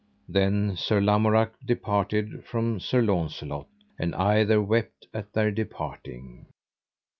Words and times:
Then 0.27 0.77
Sir 0.77 0.99
Lamorak 0.99 1.51
departed 1.63 2.43
from 2.43 2.79
Sir 2.79 3.03
Launcelot, 3.03 3.67
and 3.99 4.15
either 4.15 4.59
wept 4.59 5.05
at 5.13 5.31
their 5.33 5.51
departing. 5.51 6.47